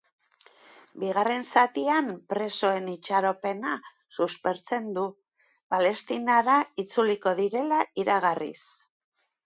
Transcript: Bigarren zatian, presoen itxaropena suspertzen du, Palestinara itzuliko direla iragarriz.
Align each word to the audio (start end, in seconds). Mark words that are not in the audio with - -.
Bigarren 1.01 1.45
zatian, 1.53 2.09
presoen 2.33 2.89
itxaropena 2.95 3.75
suspertzen 4.17 4.91
du, 4.99 5.07
Palestinara 5.75 6.59
itzuliko 6.87 7.39
direla 7.45 7.87
iragarriz. 8.07 8.61